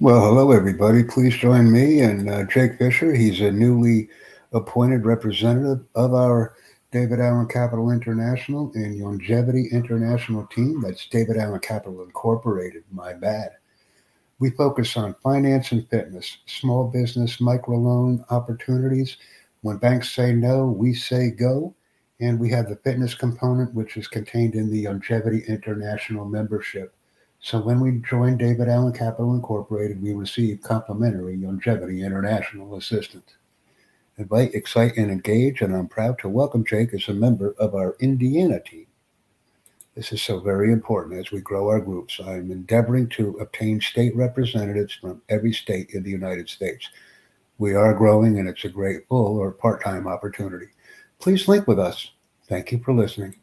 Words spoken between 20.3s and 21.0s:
no, we